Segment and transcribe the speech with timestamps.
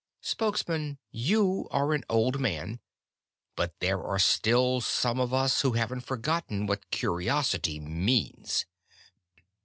[0.23, 2.79] Spokesman, you are an old man,
[3.55, 8.65] but there are still some of us who haven't forgotten what curiosity means!"